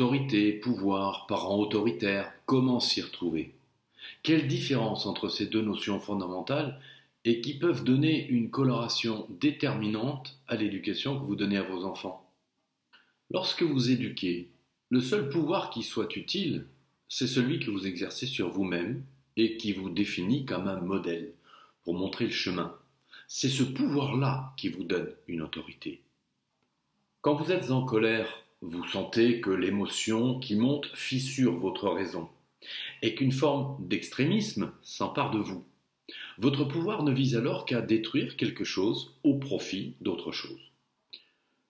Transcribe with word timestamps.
Autorité, 0.00 0.54
pouvoir, 0.54 1.26
parent 1.26 1.58
autoritaire, 1.58 2.32
comment 2.46 2.80
s'y 2.80 3.02
retrouver? 3.02 3.52
Quelle 4.22 4.48
différence 4.48 5.04
entre 5.04 5.28
ces 5.28 5.44
deux 5.44 5.60
notions 5.60 6.00
fondamentales 6.00 6.80
et 7.26 7.42
qui 7.42 7.58
peuvent 7.58 7.84
donner 7.84 8.26
une 8.28 8.48
coloration 8.48 9.26
déterminante 9.28 10.40
à 10.48 10.56
l'éducation 10.56 11.20
que 11.20 11.26
vous 11.26 11.36
donnez 11.36 11.58
à 11.58 11.64
vos 11.64 11.84
enfants? 11.84 12.26
Lorsque 13.30 13.62
vous 13.62 13.90
éduquez, 13.90 14.48
le 14.88 15.02
seul 15.02 15.28
pouvoir 15.28 15.68
qui 15.68 15.82
soit 15.82 16.16
utile, 16.16 16.64
c'est 17.10 17.26
celui 17.26 17.60
que 17.60 17.70
vous 17.70 17.86
exercez 17.86 18.24
sur 18.24 18.48
vous-même 18.48 19.04
et 19.36 19.58
qui 19.58 19.74
vous 19.74 19.90
définit 19.90 20.46
comme 20.46 20.66
un 20.66 20.80
modèle 20.80 21.34
pour 21.84 21.92
montrer 21.92 22.24
le 22.24 22.30
chemin. 22.30 22.74
C'est 23.28 23.50
ce 23.50 23.64
pouvoir-là 23.64 24.54
qui 24.56 24.70
vous 24.70 24.84
donne 24.84 25.12
une 25.28 25.42
autorité. 25.42 26.00
Quand 27.20 27.34
vous 27.34 27.52
êtes 27.52 27.70
en 27.70 27.84
colère, 27.84 28.46
vous 28.62 28.84
sentez 28.84 29.40
que 29.40 29.50
l'émotion 29.50 30.38
qui 30.38 30.54
monte 30.54 30.90
fissure 30.94 31.56
votre 31.56 31.88
raison 31.88 32.28
et 33.02 33.14
qu'une 33.14 33.32
forme 33.32 33.76
d'extrémisme 33.86 34.72
s'empare 34.82 35.30
de 35.30 35.38
vous. 35.38 35.64
Votre 36.38 36.64
pouvoir 36.64 37.02
ne 37.02 37.12
vise 37.12 37.36
alors 37.36 37.64
qu'à 37.64 37.80
détruire 37.80 38.36
quelque 38.36 38.64
chose 38.64 39.14
au 39.24 39.34
profit 39.34 39.94
d'autre 40.00 40.32
chose. 40.32 40.60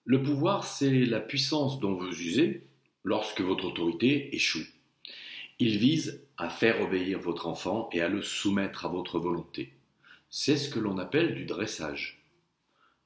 Le 0.03 0.21
pouvoir, 0.21 0.65
c'est 0.65 1.05
la 1.05 1.21
puissance 1.21 1.79
dont 1.79 1.93
vous 1.93 2.09
usez 2.09 2.67
lorsque 3.03 3.41
votre 3.41 3.65
autorité 3.65 4.35
échoue. 4.35 4.65
Il 5.59 5.77
vise 5.77 6.23
à 6.37 6.49
faire 6.49 6.81
obéir 6.81 7.19
votre 7.19 7.47
enfant 7.47 7.89
et 7.91 8.01
à 8.01 8.09
le 8.09 8.21
soumettre 8.21 8.85
à 8.85 8.89
votre 8.89 9.19
volonté. 9.19 9.73
C'est 10.29 10.57
ce 10.57 10.69
que 10.69 10.79
l'on 10.79 10.97
appelle 10.97 11.35
du 11.35 11.45
dressage. 11.45 12.20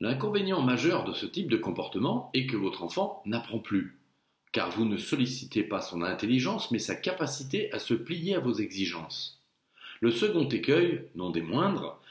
L'inconvénient 0.02 0.62
majeur 0.62 1.06
de 1.06 1.14
ce 1.14 1.26
type 1.26 1.50
de 1.50 1.56
comportement 1.56 2.30
est 2.34 2.48
que 2.48 2.58
votre 2.58 2.84
enfant 2.84 3.22
n'apprend 3.26 3.60
plus, 3.60 3.98
car 4.52 4.70
vous 4.70 4.84
ne 4.84 4.98
sollicitez 4.98 5.64
pas 5.64 5.82
son 5.82 6.02
intelligence 6.02 6.70
mais 6.72 6.80
sa 6.80 6.96
capacité 6.96 7.72
à 7.72 7.80
se 7.80 7.94
plier 7.94 8.36
à 8.36 8.40
vos 8.40 8.54
exigences. 8.54 9.42
Le 10.02 10.12
second 10.12 10.48
écueil, 10.50 11.06
non 11.16 11.30
des 11.30 11.42
moindres, 11.42 12.02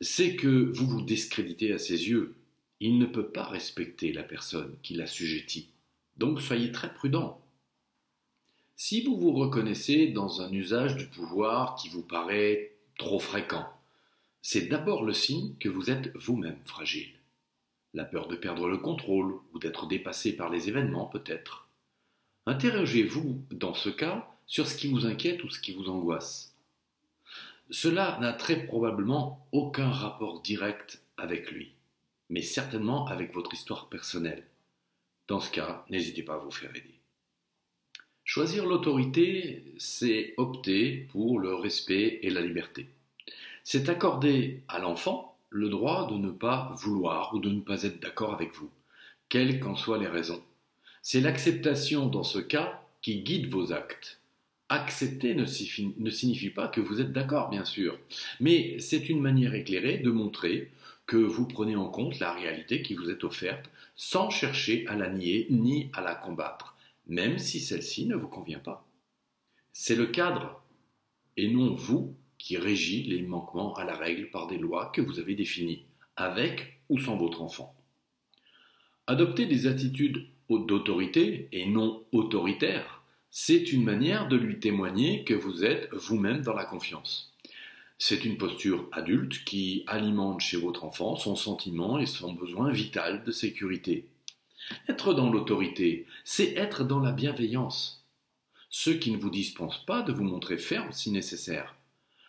c'est 0.00 0.36
que 0.36 0.70
vous 0.72 0.86
vous 0.86 1.02
discréditez 1.02 1.72
à 1.72 1.78
ses 1.78 2.08
yeux. 2.08 2.34
Il 2.78 2.98
ne 2.98 3.06
peut 3.06 3.26
pas 3.26 3.44
respecter 3.44 4.12
la 4.12 4.22
personne 4.22 4.76
qui 4.82 4.94
l'assujettit. 4.94 5.68
Donc 6.16 6.40
soyez 6.40 6.70
très 6.70 6.94
prudent. 6.94 7.40
Si 8.76 9.02
vous 9.02 9.16
vous 9.16 9.32
reconnaissez 9.32 10.08
dans 10.08 10.42
un 10.42 10.52
usage 10.52 10.96
du 10.96 11.06
pouvoir 11.06 11.74
qui 11.74 11.88
vous 11.88 12.02
paraît 12.02 12.72
trop 12.98 13.18
fréquent, 13.18 13.68
c'est 14.42 14.68
d'abord 14.68 15.04
le 15.04 15.12
signe 15.12 15.54
que 15.60 15.68
vous 15.68 15.90
êtes 15.90 16.12
vous-même 16.16 16.58
fragile. 16.64 17.12
La 17.94 18.04
peur 18.04 18.28
de 18.28 18.36
perdre 18.36 18.68
le 18.68 18.78
contrôle 18.78 19.34
ou 19.52 19.58
d'être 19.58 19.86
dépassé 19.86 20.34
par 20.34 20.48
les 20.48 20.68
événements 20.68 21.06
peut-être. 21.06 21.68
Interrogez-vous 22.46 23.44
dans 23.50 23.74
ce 23.74 23.90
cas 23.90 24.28
sur 24.46 24.66
ce 24.66 24.76
qui 24.76 24.88
vous 24.88 25.06
inquiète 25.06 25.44
ou 25.44 25.50
ce 25.50 25.60
qui 25.60 25.72
vous 25.74 25.88
angoisse. 25.88 26.56
Cela 27.70 28.18
n'a 28.20 28.32
très 28.32 28.66
probablement 28.66 29.46
aucun 29.52 29.90
rapport 29.90 30.42
direct 30.42 31.02
avec 31.16 31.50
lui, 31.50 31.72
mais 32.28 32.42
certainement 32.42 33.06
avec 33.06 33.32
votre 33.32 33.54
histoire 33.54 33.88
personnelle. 33.88 34.46
Dans 35.28 35.40
ce 35.40 35.50
cas, 35.50 35.84
n'hésitez 35.88 36.22
pas 36.22 36.34
à 36.34 36.38
vous 36.38 36.50
faire 36.50 36.74
aider. 36.74 36.98
Choisir 38.24 38.66
l'autorité, 38.66 39.74
c'est 39.78 40.34
opter 40.36 41.08
pour 41.10 41.38
le 41.38 41.54
respect 41.54 42.20
et 42.22 42.30
la 42.30 42.40
liberté. 42.40 42.88
C'est 43.64 43.88
accorder 43.88 44.62
à 44.68 44.78
l'enfant 44.78 45.31
le 45.52 45.68
droit 45.68 46.08
de 46.10 46.16
ne 46.16 46.30
pas 46.30 46.74
vouloir 46.78 47.34
ou 47.34 47.38
de 47.38 47.50
ne 47.50 47.60
pas 47.60 47.82
être 47.82 48.00
d'accord 48.00 48.32
avec 48.32 48.54
vous, 48.54 48.70
quelles 49.28 49.60
qu'en 49.60 49.76
soient 49.76 49.98
les 49.98 50.08
raisons. 50.08 50.42
C'est 51.02 51.20
l'acceptation 51.20 52.06
dans 52.06 52.22
ce 52.22 52.38
cas 52.38 52.82
qui 53.00 53.22
guide 53.22 53.50
vos 53.50 53.72
actes. 53.72 54.20
Accepter 54.68 55.34
ne 55.34 55.44
signifie, 55.44 56.50
pas 56.50 56.68
que 56.68 56.80
vous 56.80 57.00
êtes 57.00 57.12
d'accord, 57.12 57.50
bien 57.50 57.64
sûr, 57.64 57.98
mais 58.40 58.78
c'est 58.78 59.08
une 59.08 59.20
manière 59.20 59.54
éclairée 59.54 59.98
de 59.98 60.10
montrer 60.10 60.70
que 61.06 61.16
vous 61.16 61.46
prenez 61.46 61.76
en 61.76 61.88
compte 61.88 62.18
la 62.20 62.32
réalité 62.32 62.80
qui 62.80 62.94
vous 62.94 63.10
est 63.10 63.24
offerte 63.24 63.68
sans 63.96 64.30
chercher 64.30 64.86
à 64.86 64.96
la 64.96 65.10
nier 65.10 65.46
ni 65.50 65.90
à 65.92 66.00
la 66.00 66.14
combattre 66.14 66.72
même 67.06 67.38
si 67.38 67.60
celle-ci 67.60 68.06
ne 68.06 68.16
vous 68.16 68.28
convient 68.28 68.58
pas. 68.58 68.86
C'est 69.72 69.96
le 69.96 70.06
cadre, 70.06 70.62
et 71.36 71.50
non 71.50 71.74
vous, 71.74 72.14
qui 72.42 72.56
régit 72.56 73.04
les 73.04 73.22
manquements 73.22 73.72
à 73.74 73.84
la 73.84 73.94
règle 73.94 74.28
par 74.30 74.48
des 74.48 74.58
lois 74.58 74.90
que 74.92 75.00
vous 75.00 75.20
avez 75.20 75.36
définies, 75.36 75.86
avec 76.16 76.80
ou 76.88 76.98
sans 76.98 77.16
votre 77.16 77.40
enfant. 77.40 77.74
Adopter 79.06 79.46
des 79.46 79.68
attitudes 79.68 80.26
d'autorité 80.58 81.48
et 81.52 81.66
non 81.66 82.04
autoritaires, 82.12 83.02
c'est 83.30 83.72
une 83.72 83.84
manière 83.84 84.28
de 84.28 84.36
lui 84.36 84.58
témoigner 84.58 85.24
que 85.24 85.34
vous 85.34 85.64
êtes 85.64 85.88
vous-même 85.92 86.42
dans 86.42 86.52
la 86.52 86.64
confiance. 86.64 87.34
C'est 87.96 88.24
une 88.24 88.36
posture 88.36 88.88
adulte 88.92 89.44
qui 89.44 89.84
alimente 89.86 90.40
chez 90.40 90.56
votre 90.56 90.84
enfant 90.84 91.14
son 91.16 91.36
sentiment 91.36 91.98
et 91.98 92.06
son 92.06 92.32
besoin 92.32 92.72
vital 92.72 93.22
de 93.24 93.30
sécurité. 93.30 94.08
Être 94.88 95.14
dans 95.14 95.30
l'autorité, 95.30 96.06
c'est 96.24 96.54
être 96.54 96.84
dans 96.84 97.00
la 97.00 97.12
bienveillance. 97.12 98.04
Ce 98.68 98.90
qui 98.90 99.12
ne 99.12 99.18
vous 99.18 99.30
dispense 99.30 99.84
pas 99.86 100.02
de 100.02 100.12
vous 100.12 100.24
montrer 100.24 100.58
ferme 100.58 100.92
si 100.92 101.10
nécessaire. 101.10 101.76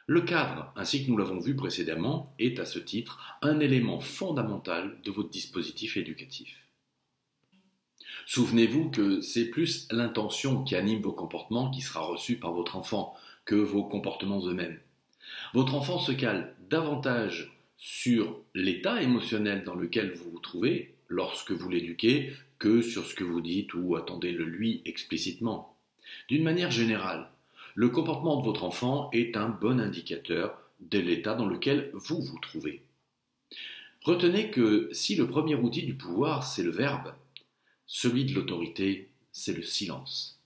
Le 0.06 0.22
cadre, 0.22 0.74
ainsi 0.76 1.06
que 1.06 1.10
nous 1.10 1.18
l'avons 1.18 1.40
vu 1.40 1.56
précédemment, 1.56 2.36
est 2.38 2.60
à 2.60 2.66
ce 2.66 2.78
titre 2.78 3.38
un 3.42 3.62
élément 3.62 4.02
fondamental 4.02 4.98
de 5.04 5.12
votre 5.12 5.30
dispositif 5.30 5.96
éducatif. 5.96 6.58
Souvenez-vous 8.26 8.90
que 8.90 9.22
c'est 9.22 9.50
plus 9.50 9.88
l'intention 9.92 10.64
qui 10.64 10.76
anime 10.76 11.02
vos 11.02 11.14
comportements 11.14 11.72
qui 11.72 11.82
sera 11.82 12.02
reçue 12.02 12.38
par 12.38 12.52
votre 12.52 12.76
enfant 12.76 13.16
que 13.46 13.56
vos 13.56 13.84
comportements 13.84 14.46
eux-mêmes. 14.46 14.80
Votre 15.54 15.76
enfant 15.76 16.00
se 16.00 16.12
cale 16.12 16.56
davantage 16.70 17.58
sur 17.78 18.42
l'état 18.54 19.02
émotionnel 19.02 19.64
dans 19.64 19.76
lequel 19.76 20.14
vous 20.14 20.32
vous 20.32 20.40
trouvez 20.40 20.96
lorsque 21.08 21.52
vous 21.52 21.70
l'éduquez 21.70 22.34
que 22.60 22.82
sur 22.82 23.06
ce 23.06 23.16
que 23.16 23.24
vous 23.24 23.42
dites 23.42 23.74
ou 23.74 23.96
attendez-le 23.96 24.46
lui 24.46 24.82
explicitement. 24.86 25.78
D'une 26.30 26.44
manière 26.44 26.72
générale, 26.72 27.30
le 27.76 27.90
comportement 27.90 28.38
de 28.38 28.46
votre 28.46 28.64
enfant 28.64 29.10
est 29.12 29.36
un 29.36 29.50
bon 29.50 29.80
indicateur 29.80 30.60
de 30.80 31.00
l'état 31.00 31.34
dans 31.34 31.48
lequel 31.48 31.90
vous 31.94 32.22
vous 32.22 32.40
trouvez. 32.40 32.84
Retenez 34.04 34.52
que 34.52 34.90
si 34.92 35.16
le 35.16 35.28
premier 35.28 35.56
outil 35.56 35.84
du 35.84 35.96
pouvoir, 35.96 36.44
c'est 36.44 36.64
le 36.64 36.72
verbe, 36.72 37.14
celui 37.88 38.26
de 38.26 38.34
l'autorité, 38.34 39.10
c'est 39.32 39.56
le 39.56 39.64
silence. 39.64 40.40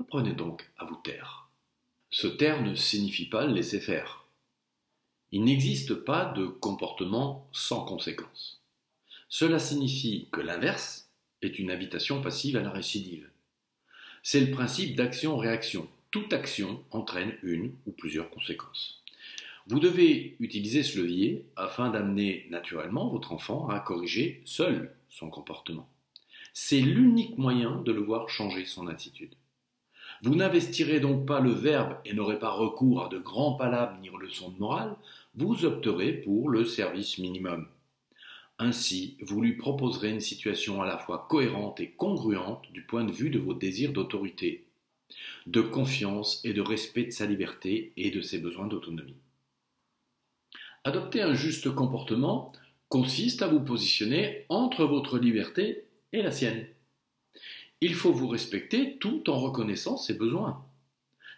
Apprenez 0.00 0.32
donc 0.32 0.68
à 0.78 0.84
vous 0.84 0.96
taire. 0.96 1.48
Ce 2.10 2.26
taire 2.26 2.62
ne 2.62 2.74
signifie 2.74 3.28
pas 3.28 3.46
laisser 3.46 3.80
faire. 3.80 4.26
Il 5.32 5.44
n'existe 5.44 5.94
pas 5.94 6.26
de 6.26 6.46
comportement 6.46 7.48
sans 7.52 7.84
conséquence. 7.84 8.60
Cela 9.28 9.58
signifie 9.58 10.28
que 10.30 10.40
l'inverse 10.40 11.08
est 11.42 11.58
une 11.58 11.70
invitation 11.70 12.22
passive 12.22 12.56
à 12.56 12.62
la 12.62 12.70
récidive. 12.70 13.28
C'est 14.22 14.40
le 14.40 14.50
principe 14.50 14.96
d'action-réaction. 14.96 15.88
Toute 16.14 16.32
action 16.32 16.80
entraîne 16.92 17.34
une 17.42 17.72
ou 17.86 17.90
plusieurs 17.90 18.30
conséquences. 18.30 19.02
Vous 19.66 19.80
devez 19.80 20.36
utiliser 20.38 20.84
ce 20.84 21.00
levier 21.00 21.44
afin 21.56 21.90
d'amener 21.90 22.46
naturellement 22.50 23.08
votre 23.08 23.32
enfant 23.32 23.66
à 23.68 23.80
corriger 23.80 24.40
seul 24.44 24.94
son 25.08 25.28
comportement. 25.28 25.88
C'est 26.52 26.78
l'unique 26.78 27.36
moyen 27.36 27.82
de 27.82 27.90
le 27.90 28.00
voir 28.00 28.28
changer 28.28 28.64
son 28.64 28.86
attitude. 28.86 29.34
Vous 30.22 30.36
n'investirez 30.36 31.00
donc 31.00 31.26
pas 31.26 31.40
le 31.40 31.50
verbe 31.50 31.96
et 32.04 32.14
n'aurez 32.14 32.38
pas 32.38 32.52
recours 32.52 33.06
à 33.06 33.08
de 33.08 33.18
grands 33.18 33.54
palabres 33.54 33.98
ni 34.00 34.08
leçons 34.08 34.50
de 34.50 34.58
morale, 34.60 34.94
vous 35.34 35.64
opterez 35.64 36.12
pour 36.12 36.48
le 36.48 36.64
service 36.64 37.18
minimum, 37.18 37.66
ainsi, 38.60 39.16
vous 39.20 39.40
lui 39.40 39.54
proposerez 39.56 40.10
une 40.10 40.20
situation 40.20 40.80
à 40.80 40.86
la 40.86 40.96
fois 40.96 41.26
cohérente 41.28 41.80
et 41.80 41.90
congruente 41.90 42.70
du 42.70 42.82
point 42.82 43.02
de 43.02 43.10
vue 43.10 43.30
de 43.30 43.40
vos 43.40 43.52
désirs 43.52 43.92
d'autorité, 43.92 44.64
de 45.46 45.60
confiance 45.60 46.40
et 46.44 46.52
de 46.52 46.60
respect 46.60 47.04
de 47.04 47.10
sa 47.10 47.26
liberté 47.26 47.92
et 47.96 48.10
de 48.10 48.20
ses 48.20 48.38
besoins 48.38 48.66
d'autonomie. 48.66 49.16
Adopter 50.84 51.22
un 51.22 51.34
juste 51.34 51.70
comportement 51.74 52.52
consiste 52.88 53.42
à 53.42 53.48
vous 53.48 53.60
positionner 53.60 54.44
entre 54.48 54.84
votre 54.84 55.18
liberté 55.18 55.84
et 56.12 56.22
la 56.22 56.30
sienne. 56.30 56.66
Il 57.80 57.94
faut 57.94 58.12
vous 58.12 58.28
respecter 58.28 58.98
tout 58.98 59.28
en 59.28 59.38
reconnaissant 59.38 59.96
ses 59.96 60.14
besoins. 60.14 60.64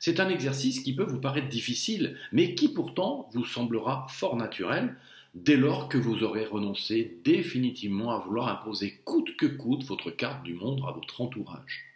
C'est 0.01 0.21
un 0.21 0.29
exercice 0.29 0.81
qui 0.81 0.95
peut 0.95 1.05
vous 1.05 1.21
paraître 1.21 1.49
difficile, 1.49 2.19
mais 2.33 2.55
qui 2.55 2.69
pourtant 2.69 3.31
vous 3.33 3.45
semblera 3.45 4.07
fort 4.11 4.37
naturel 4.37 4.97
dès 5.35 5.57
lors 5.57 5.89
que 5.89 5.99
vous 5.99 6.23
aurez 6.23 6.45
renoncé 6.45 7.19
définitivement 7.25 8.11
à 8.11 8.19
vouloir 8.19 8.49
imposer 8.49 9.01
coûte 9.05 9.37
que 9.37 9.47
coûte 9.47 9.85
votre 9.85 10.11
carte 10.11 10.43
du 10.43 10.55
monde 10.55 10.83
à 10.87 10.93
votre 10.93 11.21
entourage. 11.21 11.96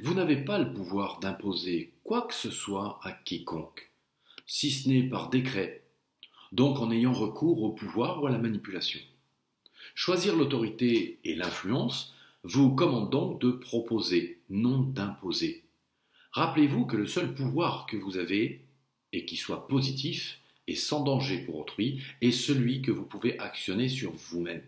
Vous 0.00 0.14
n'avez 0.14 0.36
pas 0.36 0.58
le 0.58 0.72
pouvoir 0.72 1.20
d'imposer 1.20 1.92
quoi 2.04 2.22
que 2.22 2.34
ce 2.34 2.50
soit 2.50 2.98
à 3.02 3.12
quiconque, 3.12 3.90
si 4.46 4.70
ce 4.70 4.88
n'est 4.88 5.08
par 5.08 5.30
décret, 5.30 5.84
donc 6.52 6.78
en 6.80 6.90
ayant 6.90 7.12
recours 7.12 7.62
au 7.62 7.72
pouvoir 7.72 8.22
ou 8.22 8.26
à 8.26 8.30
la 8.30 8.38
manipulation. 8.38 9.00
Choisir 9.94 10.36
l'autorité 10.36 11.18
et 11.24 11.34
l'influence 11.34 12.14
vous 12.44 12.74
commande 12.74 13.10
donc 13.10 13.40
de 13.40 13.50
proposer, 13.50 14.40
non 14.48 14.80
d'imposer. 14.80 15.64
Rappelez-vous 16.32 16.86
que 16.86 16.96
le 16.96 17.06
seul 17.06 17.34
pouvoir 17.34 17.86
que 17.86 17.96
vous 17.96 18.16
avez, 18.16 18.64
et 19.12 19.24
qui 19.24 19.36
soit 19.36 19.66
positif 19.68 20.40
et 20.66 20.74
sans 20.74 21.02
danger 21.02 21.38
pour 21.38 21.56
autrui, 21.58 22.02
est 22.20 22.30
celui 22.30 22.82
que 22.82 22.90
vous 22.90 23.04
pouvez 23.04 23.38
actionner 23.38 23.88
sur 23.88 24.12
vous-même. 24.12 24.62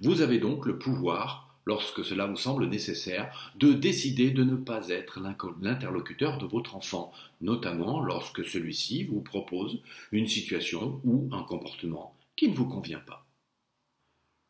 Vous 0.00 0.22
avez 0.22 0.38
donc 0.38 0.64
le 0.64 0.78
pouvoir, 0.78 1.47
lorsque 1.68 2.02
cela 2.02 2.26
vous 2.26 2.36
semble 2.36 2.66
nécessaire, 2.66 3.52
de 3.56 3.74
décider 3.74 4.30
de 4.30 4.42
ne 4.42 4.56
pas 4.56 4.88
être 4.88 5.20
l'interlocuteur 5.60 6.38
de 6.38 6.46
votre 6.46 6.74
enfant, 6.74 7.12
notamment 7.42 8.00
lorsque 8.00 8.42
celui-ci 8.42 9.04
vous 9.04 9.20
propose 9.20 9.78
une 10.10 10.26
situation 10.26 10.98
ou 11.04 11.28
un 11.30 11.42
comportement 11.42 12.14
qui 12.36 12.48
ne 12.48 12.54
vous 12.54 12.64
convient 12.64 13.00
pas. 13.00 13.26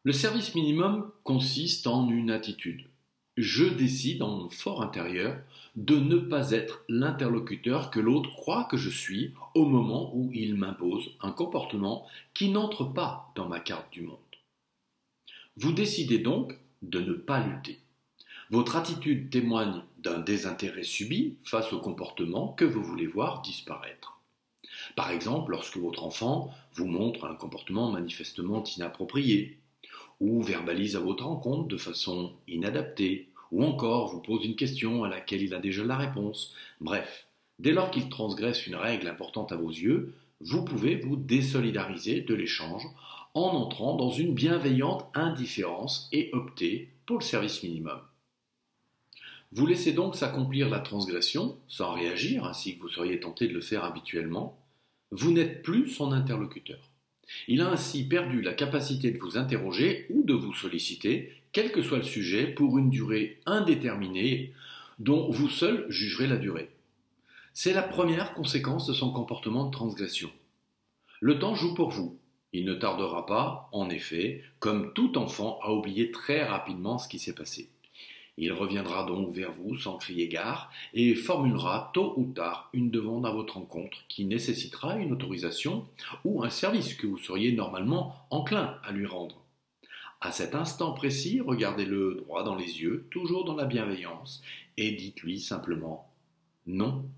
Le 0.04 0.12
service 0.12 0.54
minimum 0.54 1.10
consiste 1.24 1.88
en 1.88 2.08
une 2.08 2.30
attitude. 2.30 2.86
Je 3.36 3.64
décide 3.64 4.22
en 4.22 4.36
mon 4.36 4.50
fort 4.50 4.80
intérieur 4.80 5.38
de 5.74 5.96
ne 5.96 6.18
pas 6.18 6.52
être 6.52 6.84
l'interlocuteur 6.88 7.90
que 7.90 7.98
l'autre 7.98 8.30
croit 8.30 8.68
que 8.70 8.76
je 8.76 8.90
suis 8.90 9.34
au 9.56 9.64
moment 9.64 10.14
où 10.14 10.30
il 10.32 10.54
m'impose 10.54 11.10
un 11.20 11.32
comportement 11.32 12.06
qui 12.32 12.50
n'entre 12.50 12.84
pas 12.84 13.32
dans 13.34 13.48
ma 13.48 13.58
carte 13.58 13.92
du 13.92 14.02
monde. 14.02 14.18
Vous 15.56 15.72
décidez 15.72 16.20
donc 16.20 16.56
de 16.82 17.00
ne 17.00 17.12
pas 17.12 17.44
lutter. 17.44 17.78
Votre 18.50 18.76
attitude 18.76 19.30
témoigne 19.30 19.82
d'un 19.98 20.18
désintérêt 20.18 20.82
subi 20.82 21.36
face 21.44 21.72
au 21.72 21.80
comportement 21.80 22.48
que 22.48 22.64
vous 22.64 22.82
voulez 22.82 23.06
voir 23.06 23.42
disparaître. 23.42 24.20
Par 24.96 25.10
exemple, 25.10 25.50
lorsque 25.50 25.76
votre 25.76 26.04
enfant 26.04 26.50
vous 26.74 26.86
montre 26.86 27.26
un 27.26 27.34
comportement 27.34 27.90
manifestement 27.90 28.64
inapproprié, 28.64 29.58
ou 30.20 30.42
verbalise 30.42 30.96
à 30.96 31.00
votre 31.00 31.24
rencontre 31.24 31.68
de 31.68 31.76
façon 31.76 32.32
inadaptée, 32.48 33.28
ou 33.52 33.64
encore 33.64 34.08
vous 34.08 34.20
pose 34.20 34.44
une 34.44 34.56
question 34.56 35.04
à 35.04 35.08
laquelle 35.08 35.42
il 35.42 35.54
a 35.54 35.58
déjà 35.58 35.84
la 35.84 35.96
réponse. 35.96 36.54
Bref, 36.80 37.26
dès 37.58 37.72
lors 37.72 37.90
qu'il 37.90 38.08
transgresse 38.08 38.66
une 38.66 38.76
règle 38.76 39.08
importante 39.08 39.52
à 39.52 39.56
vos 39.56 39.70
yeux, 39.70 40.14
vous 40.40 40.64
pouvez 40.64 40.96
vous 40.96 41.16
désolidariser 41.16 42.20
de 42.20 42.34
l'échange 42.34 42.86
en 43.34 43.48
entrant 43.48 43.96
dans 43.96 44.10
une 44.10 44.34
bienveillante 44.34 45.06
indifférence 45.14 46.08
et 46.12 46.30
opter 46.32 46.92
pour 47.06 47.18
le 47.18 47.24
service 47.24 47.62
minimum. 47.62 48.00
Vous 49.52 49.66
laissez 49.66 49.92
donc 49.92 50.14
s'accomplir 50.14 50.68
la 50.68 50.80
transgression 50.80 51.56
sans 51.68 51.94
réagir, 51.94 52.44
ainsi 52.44 52.76
que 52.76 52.82
vous 52.82 52.88
seriez 52.88 53.18
tenté 53.18 53.48
de 53.48 53.54
le 53.54 53.62
faire 53.62 53.84
habituellement. 53.84 54.58
Vous 55.10 55.32
n'êtes 55.32 55.62
plus 55.62 55.88
son 55.88 56.12
interlocuteur. 56.12 56.90
Il 57.46 57.62
a 57.62 57.70
ainsi 57.70 58.06
perdu 58.06 58.42
la 58.42 58.52
capacité 58.52 59.10
de 59.10 59.18
vous 59.18 59.38
interroger 59.38 60.06
ou 60.10 60.22
de 60.22 60.34
vous 60.34 60.52
solliciter, 60.52 61.32
quel 61.52 61.72
que 61.72 61.82
soit 61.82 61.98
le 61.98 62.04
sujet, 62.04 62.46
pour 62.46 62.78
une 62.78 62.90
durée 62.90 63.40
indéterminée 63.46 64.52
dont 64.98 65.30
vous 65.30 65.48
seul 65.48 65.86
jugerez 65.88 66.26
la 66.26 66.36
durée. 66.36 66.70
C'est 67.54 67.72
la 67.72 67.82
première 67.82 68.34
conséquence 68.34 68.86
de 68.86 68.92
son 68.92 69.12
comportement 69.12 69.64
de 69.64 69.70
transgression. 69.70 70.30
Le 71.20 71.38
temps 71.38 71.54
joue 71.54 71.74
pour 71.74 71.90
vous. 71.90 72.18
Il 72.52 72.64
ne 72.64 72.74
tardera 72.74 73.26
pas, 73.26 73.68
en 73.72 73.90
effet, 73.90 74.42
comme 74.58 74.92
tout 74.94 75.18
enfant, 75.18 75.58
à 75.62 75.72
oublier 75.72 76.10
très 76.10 76.44
rapidement 76.44 76.98
ce 76.98 77.08
qui 77.08 77.18
s'est 77.18 77.34
passé. 77.34 77.68
Il 78.40 78.52
reviendra 78.52 79.04
donc 79.04 79.34
vers 79.34 79.52
vous 79.52 79.76
sans 79.76 79.98
crier 79.98 80.28
gare 80.28 80.70
et 80.94 81.14
formulera 81.16 81.90
tôt 81.92 82.14
ou 82.16 82.26
tard 82.26 82.70
une 82.72 82.90
demande 82.90 83.26
à 83.26 83.32
votre 83.32 83.54
rencontre 83.54 83.98
qui 84.08 84.24
nécessitera 84.24 84.96
une 84.96 85.12
autorisation 85.12 85.86
ou 86.24 86.44
un 86.44 86.50
service 86.50 86.94
que 86.94 87.08
vous 87.08 87.18
seriez 87.18 87.52
normalement 87.52 88.14
enclin 88.30 88.78
à 88.84 88.92
lui 88.92 89.06
rendre. 89.06 89.42
À 90.20 90.30
cet 90.30 90.54
instant 90.54 90.92
précis, 90.92 91.40
regardez-le 91.40 92.14
droit 92.14 92.44
dans 92.44 92.54
les 92.54 92.80
yeux, 92.80 93.06
toujours 93.10 93.44
dans 93.44 93.56
la 93.56 93.66
bienveillance, 93.66 94.42
et 94.76 94.92
dites-lui 94.92 95.40
simplement 95.40 96.08
non. 96.68 97.08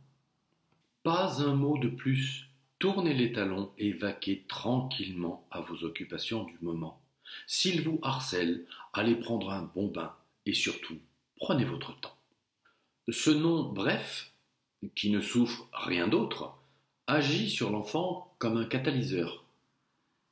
Pas 1.03 1.43
un 1.43 1.55
mot 1.55 1.77
de 1.77 1.89
plus. 1.89 2.50
Tournez 2.81 3.13
les 3.13 3.31
talons 3.31 3.71
et 3.77 3.93
vaquez 3.93 4.47
tranquillement 4.49 5.47
à 5.51 5.61
vos 5.61 5.85
occupations 5.85 6.45
du 6.45 6.57
moment. 6.63 6.99
S'il 7.47 7.83
vous 7.83 8.01
harcèle, 8.03 8.65
allez 8.95 9.17
prendre 9.17 9.51
un 9.51 9.71
bon 9.75 9.89
bain 9.89 10.15
et 10.47 10.55
surtout 10.55 10.97
Prenez 11.37 11.67
votre 11.67 11.99
temps. 12.01 12.17
Ce 13.11 13.29
nom 13.29 13.65
bref, 13.65 14.33
qui 14.95 15.11
ne 15.11 15.21
souffre 15.21 15.69
rien 15.75 16.09
d'autre, 16.09 16.55
agit 17.07 17.51
sur 17.51 17.71
l'enfant 17.71 18.35
comme 18.39 18.57
un 18.57 18.65
catalyseur. 18.65 19.45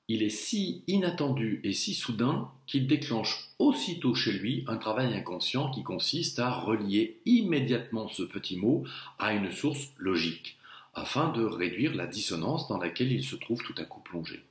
Il 0.08 0.22
est 0.22 0.30
si 0.30 0.84
inattendu 0.86 1.60
et 1.64 1.74
si 1.74 1.92
soudain 1.92 2.50
qu'il 2.66 2.86
déclenche 2.86 3.50
aussitôt 3.58 4.14
chez 4.14 4.32
lui 4.32 4.64
un 4.68 4.78
travail 4.78 5.14
inconscient 5.14 5.70
qui 5.70 5.82
consiste 5.82 6.38
à 6.38 6.50
relier 6.50 7.20
immédiatement 7.26 8.08
ce 8.08 8.22
petit 8.22 8.56
mot 8.56 8.84
à 9.18 9.34
une 9.34 9.50
source 9.50 9.92
logique, 9.98 10.57
afin 10.98 11.30
de 11.30 11.42
réduire 11.44 11.94
la 11.94 12.06
dissonance 12.06 12.68
dans 12.68 12.78
laquelle 12.78 13.12
il 13.12 13.24
se 13.24 13.36
trouve 13.36 13.62
tout 13.62 13.74
à 13.78 13.84
coup 13.84 14.00
plongé. 14.00 14.42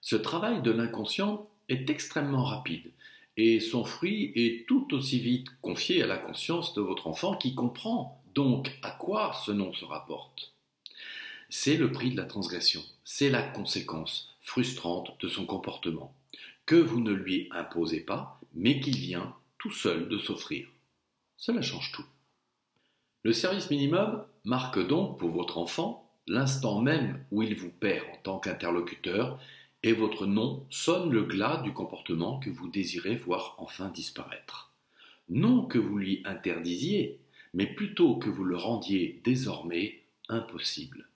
Ce 0.00 0.16
travail 0.16 0.62
de 0.62 0.70
l'inconscient 0.70 1.48
est 1.68 1.90
extrêmement 1.90 2.44
rapide 2.44 2.90
et 3.36 3.60
son 3.60 3.84
fruit 3.84 4.32
est 4.34 4.66
tout 4.66 4.92
aussi 4.92 5.18
vite 5.20 5.48
confié 5.60 6.02
à 6.02 6.06
la 6.06 6.18
conscience 6.18 6.74
de 6.74 6.80
votre 6.80 7.06
enfant 7.06 7.36
qui 7.36 7.54
comprend 7.54 8.22
donc 8.34 8.72
à 8.82 8.90
quoi 8.90 9.32
ce 9.44 9.52
nom 9.52 9.72
se 9.72 9.84
rapporte. 9.84 10.52
C'est 11.48 11.76
le 11.76 11.92
prix 11.92 12.10
de 12.10 12.16
la 12.16 12.24
transgression, 12.24 12.82
c'est 13.04 13.30
la 13.30 13.42
conséquence 13.42 14.34
frustrante 14.42 15.14
de 15.20 15.28
son 15.28 15.46
comportement, 15.46 16.14
que 16.66 16.76
vous 16.76 17.00
ne 17.00 17.12
lui 17.12 17.48
imposez 17.50 18.00
pas, 18.00 18.40
mais 18.54 18.80
qu'il 18.80 18.96
vient 18.96 19.34
tout 19.58 19.70
seul 19.70 20.08
de 20.08 20.18
s'offrir. 20.18 20.68
Cela 21.36 21.62
change 21.62 21.92
tout. 21.92 22.06
Le 23.24 23.32
service 23.32 23.70
minimum 23.70 24.24
marque 24.44 24.84
donc 24.84 25.16
pour 25.20 25.30
votre 25.30 25.58
enfant 25.58 26.10
l'instant 26.26 26.80
même 26.80 27.24
où 27.30 27.42
il 27.42 27.54
vous 27.54 27.70
perd 27.70 28.04
en 28.12 28.16
tant 28.16 28.38
qu'interlocuteur 28.40 29.38
et 29.84 29.92
votre 29.92 30.26
nom 30.26 30.66
sonne 30.70 31.08
le 31.10 31.22
glas 31.22 31.62
du 31.62 31.72
comportement 31.72 32.40
que 32.40 32.50
vous 32.50 32.68
désirez 32.68 33.14
voir 33.14 33.54
enfin 33.58 33.90
disparaître. 33.90 34.72
Non 35.28 35.64
que 35.64 35.78
vous 35.78 35.98
lui 35.98 36.22
interdisiez, 36.24 37.20
mais 37.54 37.66
plutôt 37.66 38.16
que 38.16 38.28
vous 38.28 38.42
le 38.42 38.56
rendiez 38.56 39.20
désormais 39.22 40.02
impossible. 40.28 41.08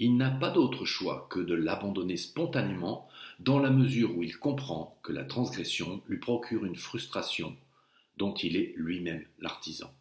Il 0.00 0.16
n'a 0.16 0.32
pas 0.32 0.50
d'autre 0.50 0.84
choix 0.84 1.28
que 1.30 1.38
de 1.38 1.54
l'abandonner 1.54 2.16
spontanément 2.16 3.08
dans 3.38 3.60
la 3.60 3.70
mesure 3.70 4.16
où 4.16 4.24
il 4.24 4.38
comprend 4.38 4.98
que 5.04 5.12
la 5.12 5.24
transgression 5.24 6.02
lui 6.08 6.18
procure 6.18 6.64
une 6.64 6.74
frustration 6.74 7.56
dont 8.16 8.34
il 8.34 8.56
est 8.56 8.74
lui-même 8.76 9.24
l'artisan. 9.38 9.92